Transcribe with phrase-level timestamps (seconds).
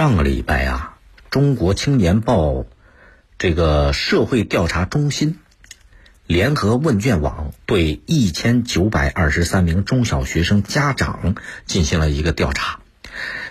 [0.00, 0.96] 上个礼拜啊，
[1.28, 2.64] 中国青年报
[3.36, 5.38] 这个社会调查中心
[6.26, 11.34] 联合问卷网对一千九百二十三名中小学生家长
[11.66, 12.80] 进行了一个调查。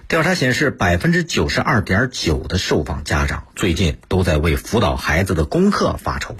[0.08, 6.36] 调查显示，百分之九十二点九的受访家长最近都在为辅导孩子的功课发愁，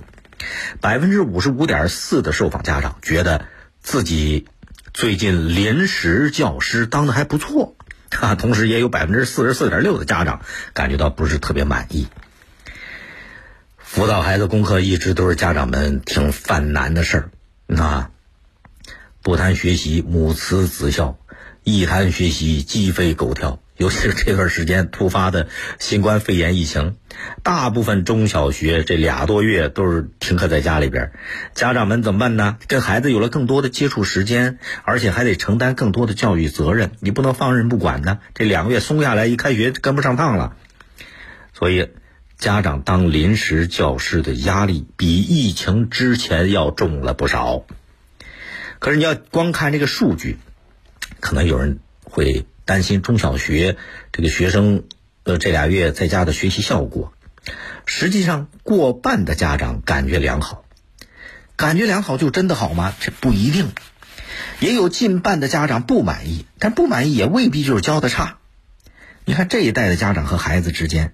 [0.82, 3.46] 百分之五十五点四的受访家长觉得
[3.84, 4.48] 自己
[4.92, 7.76] 最近临时教师当的还不错。
[8.10, 10.42] 啊，同时也有百分之四十四点六的家长
[10.74, 12.08] 感觉到不是特别满意。
[13.78, 17.32] 辅导孩子功课一直都是家长们挺犯难的事
[17.68, 18.12] 儿，啊，
[19.22, 21.18] 不谈学习母慈子孝，
[21.64, 23.60] 一谈学习鸡飞狗跳。
[23.80, 25.48] 尤其是 这段时间突发的
[25.80, 26.98] 新冠肺炎疫情，
[27.44, 31.14] 大部分中小学这俩多月都是停课在家里边，
[31.56, 32.58] 家长们怎么办呢？
[32.68, 38.20] 跟孩子有了更多的接触时间，而且还得承担更多的教育责任，你不能放任不管呢。
[38.36, 40.58] 这两个月松下来，一开学跟不上趟了，
[41.54, 41.90] 所以
[42.38, 47.64] 家长当临时教师的压力比疫情之前要重了不少。
[48.80, 50.38] 可是你要光看这个数据，
[51.22, 52.46] 可能有人会。
[52.70, 53.78] 担心中小学
[54.12, 54.84] 这个学生
[55.24, 57.12] 的这俩月在家的学习效果，
[57.88, 60.64] 实际上过半的家长感觉良好，
[61.56, 62.94] 感觉良好就真的好吗？
[63.00, 63.72] 这不一定，
[64.60, 68.38] 也有近半的家长不满意，但不满意也未必就是教的差。
[69.26, 71.14] 你看这一代的家长和孩子之间，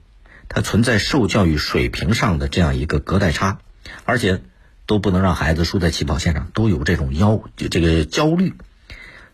[0.50, 3.60] 他存在受教育水平上的这样一个隔代差，
[4.04, 4.42] 而且
[4.86, 8.56] 都不能让孩子输在起跑线上，都有这种腰这个焦虑，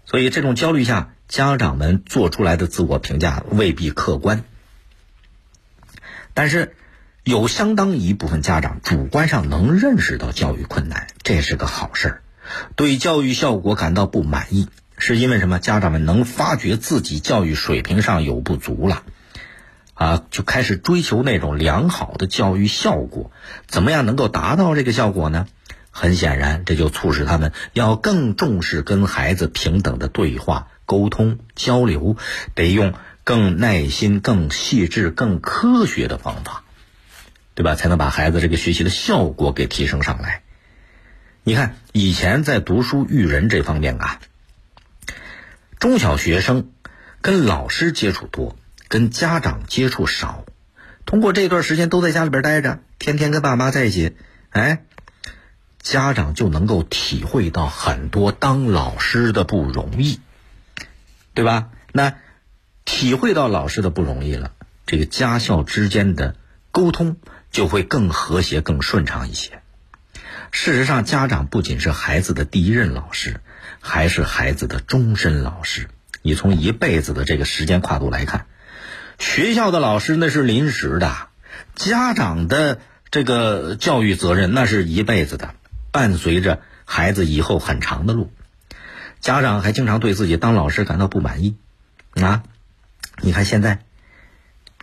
[0.05, 1.15] 所以这种焦虑下。
[1.31, 4.43] 家长们做出来的自我评价未必客观，
[6.33, 6.75] 但是
[7.23, 12.21] 有相当一部分家长主观上能认识到教育困难，这是个好事儿。
[12.75, 15.59] 对教育效果感到不满意，是因为什么？
[15.59, 19.03] 家长们能发觉自己教育水平上有不足了，
[19.93, 23.31] 啊，就开始追求那种良好的教育效果。
[23.67, 25.47] 怎么样能够达到这个效果呢？
[25.91, 30.67] 很显然，这就促使他们要更重视跟孩子平等的对话。
[30.91, 32.17] 沟通交流
[32.53, 32.93] 得用
[33.23, 36.65] 更耐心、更细致、更科学的方法，
[37.55, 37.75] 对吧？
[37.75, 40.41] 才能把孩子这个学习的效果给提升上来。
[41.43, 44.19] 你看，以前在读书育人这方面啊，
[45.79, 46.71] 中小学生
[47.21, 48.57] 跟老师接触多，
[48.89, 50.43] 跟家长接触少。
[51.05, 54.17] 通过这段时间都在家里边待着，天天跟爸妈在一起，
[54.49, 54.83] 哎，
[55.81, 60.19] 家长就能够体会到很多当老师的不容易。
[61.33, 61.69] 对吧？
[61.93, 62.15] 那
[62.85, 64.51] 体会到老师的不容易了，
[64.85, 66.35] 这个家校之间的
[66.71, 67.17] 沟通
[67.51, 69.61] 就会更和谐、更顺畅一些。
[70.51, 73.39] 事实上，家长不仅是孩子的第一任老师，
[73.79, 75.87] 还是孩子的终身老师。
[76.21, 78.45] 你从一辈子的这个时间跨度来看，
[79.17, 81.29] 学校的老师那是临时的，
[81.75, 85.55] 家长的这个教育责任那是一辈子的，
[85.91, 88.31] 伴随着孩子以后很长的路。
[89.21, 91.55] 家长还经常对自己当老师感到不满意，
[92.15, 92.41] 啊，
[93.21, 93.83] 你看现在，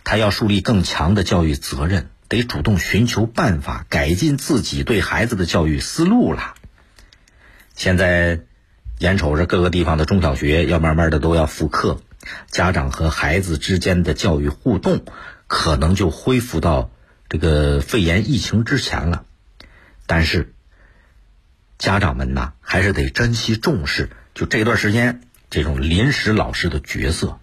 [0.05, 6.53] 他要树立更强的教育责任，得主动寻求办法改进自己对孩子的教育思路了。
[7.75, 8.39] 现在，
[8.99, 12.01] 眼瞅着各个地方的中小学要慢慢的都要复课，
[12.47, 15.03] 家长和孩子之间的教育互动
[15.47, 16.91] 可能就恢复到
[17.27, 19.25] 这个肺炎疫情之前了，
[20.05, 20.53] 但是，
[21.77, 24.09] 家长们呐，还是得珍惜重视。
[24.39, 25.19] 就这段时间，
[25.49, 27.39] 这种临时老师的角色，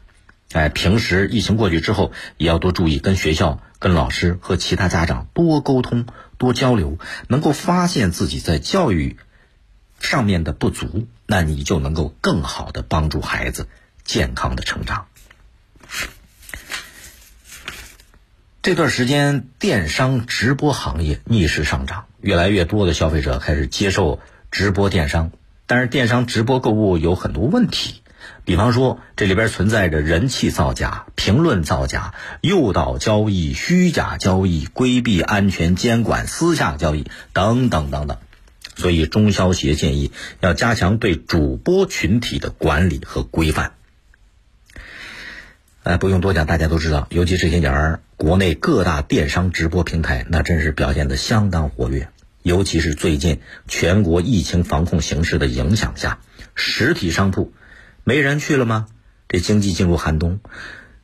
[0.52, 6.06] 哎，平时疫情过去之后，也要多注意跟学校、跟老师和其他家长多沟通、
[6.38, 6.98] 多交流，
[7.28, 9.18] 能够发现自己在教育
[10.00, 13.68] 上面的不足，那你就能够更好的帮助孩子
[14.02, 15.06] 健康的成长。
[18.62, 24.18] 这段时间，电商直播行业逆势上涨，越来越多的消费者开始接受
[24.50, 25.30] 直播电商。
[25.66, 28.03] 但是电商直播购物有很多问题，
[28.45, 38.18] 比方说这里边存在着人气造假、评论造假、诱导交易、虚假交易、规避安全监管、私下交易等等等等。
[38.77, 43.72] 所以中消协建议要加强对主播群体的管理和规范。
[45.83, 52.09] 哎，不用多讲，大家都知道，尤其这些年儿，国内各大电商直播平台那真是表现的相当活跃。
[52.47, 56.21] 尤其是最近全国疫情防控形势的影响下，
[56.54, 57.53] 实体商铺
[58.04, 58.87] 没人去了吗？
[59.27, 60.39] 这经济进入寒冬，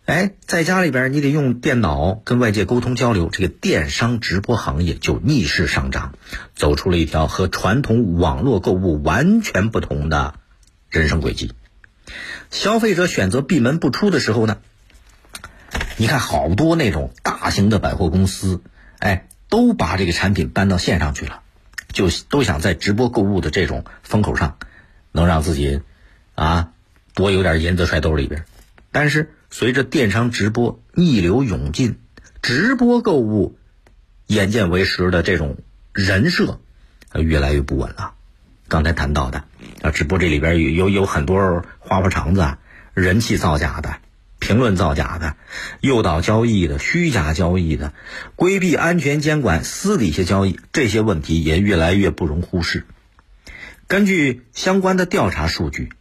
[0.05, 6.15] 哎，在家里边你得用电脑跟外界沟通交流，这个电商直播行业就逆势上涨，
[6.55, 10.37] 走出了一条和传统网络购物完全不同的
[10.91, 11.51] 人生轨迹。
[12.53, 14.59] 消费者选择闭门不出的时候呢，
[15.97, 18.63] 你看好多那种大型的百货公司，
[19.01, 21.43] 哎，都把这个产品搬到线上去了，
[21.93, 24.57] 就都想在直播购物的这种风口上，
[25.11, 25.83] 能让自己
[26.35, 26.71] 啊
[27.13, 28.47] 多有点银子揣兜里边。
[28.93, 31.99] 但是随着电商直播逆流涌进，
[32.41, 33.59] 直播购物
[34.27, 35.59] 眼见为实的这种
[35.93, 36.59] 人设，
[37.13, 38.15] 越来越不稳了。
[38.69, 39.45] 刚才谈到的
[39.83, 42.59] 啊，直播这里边有有有很多花花肠子啊，
[42.95, 43.97] 人气造假的。
[44.53, 45.37] 评论造假的、
[45.81, 47.95] 诱导交易的、虚假交易的、
[48.37, 52.85] 规避安全监管、私底下交易，这些问题也越来越不容忽视。
[53.87, 55.95] 根据相关的调查数据，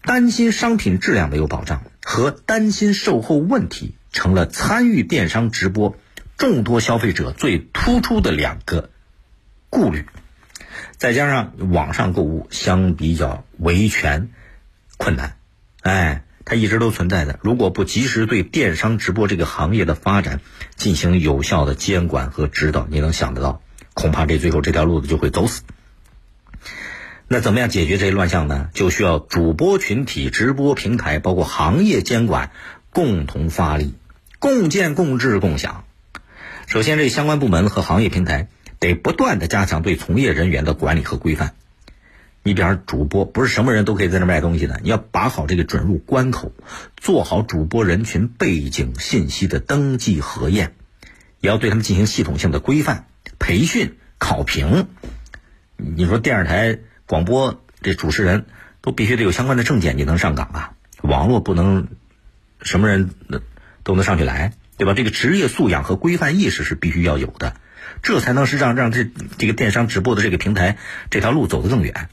[0.00, 5.96] 担心商品质量没有保障和担心售后问题，成了参与电商直播
[6.36, 8.90] 众多消费者最突出的两个
[9.70, 10.06] 顾虑。
[10.98, 14.28] 再加上网上购物相比较维权
[14.98, 15.34] 困难，
[15.80, 16.22] 哎。
[16.44, 17.38] 它一直都存在的。
[17.42, 20.40] 如果不及时对电商直播这个行业的发展
[20.76, 23.62] 进行有效的监管和指导，你能想得到，
[23.94, 25.62] 恐怕这最后这条路子就会走死。
[27.28, 28.68] 那怎么样解决这些乱象呢？
[28.74, 32.50] 就需要主播群体、直播平台，包括行业监管
[32.90, 33.94] 共同发力，
[34.38, 35.84] 共建、共治、共享。
[36.66, 38.48] 首先，这相关部门和行业平台
[38.78, 41.54] 得不断的加强对从业人员的管理和规范。
[42.44, 44.80] 你比方主播，不是什么人都可以在那卖东西的。
[44.82, 46.52] 你要把好这个准入关口，
[46.96, 50.74] 做好主播人群背景信息的登记核验，
[51.40, 53.06] 也要对他们进行系统性的规范、
[53.38, 54.88] 培训、考评。
[55.76, 58.46] 你说电视台广播这主持人
[58.80, 60.72] 都必须得有相关的证件，你能上岗啊？
[61.00, 61.88] 网络不能
[62.60, 63.10] 什么人
[63.84, 64.94] 都能上去来，对吧？
[64.94, 67.54] 这个职业素养和规范意识是必须要有的，
[68.02, 69.06] 这才能是让让这
[69.38, 70.78] 这个电商直播的这个平台
[71.08, 72.08] 这条路走得更远。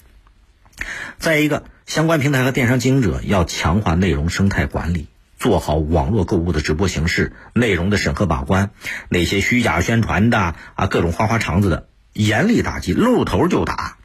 [1.18, 8.72] 再一个，相关平台和电商经营者要强化内容生态管理，做好网络购物的直播形式内容的审核把关，
[9.10, 13.98] 那些虚假宣传的啊，各种花花肠子的，严厉打击，露头就打，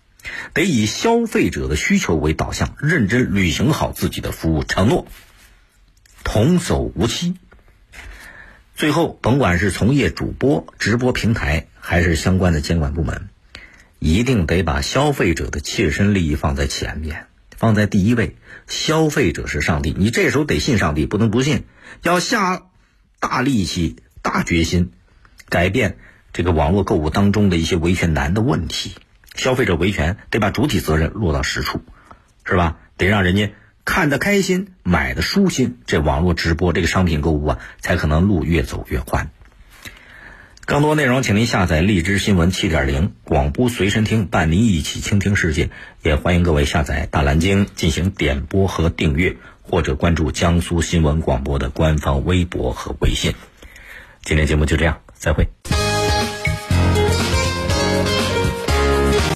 [0.53, 5.07] 得以消费者的需求为导向，认真履行好自己的服务承诺，
[6.25, 7.37] 童叟无欺。
[8.75, 13.29] 最后，甭管是从业主播、直播平台，还是相关的监管部门。
[14.05, 18.37] 一定得把消费者的切身利益放在前面，放在第一位。
[18.67, 21.65] 消费者是上帝，你这时候得信上帝，不能不信。
[22.03, 22.65] 要下
[23.19, 24.93] 大力气、大决心，
[25.49, 25.97] 改变
[26.35, 28.93] 这个网络购物当中的一些维权难的问题。
[29.37, 31.81] 消费者维权得把主体责任落到实处，
[32.45, 32.77] 是吧？
[32.99, 33.53] 得让人家
[33.87, 39.31] 看得开心、买的舒心，这网络直播这个商品购物啊，才可能路越走越宽。
[40.67, 45.69] 更多内容，请您下载荔枝新闻七点零广播随身听，伴您一起倾听世界。
[46.03, 53.35] 也欢迎各位下载大蓝鲸进行点播和订阅，或者关注江苏新闻广播的官方微博和微信。
[54.23, 55.47] 今天节目就这样，再会。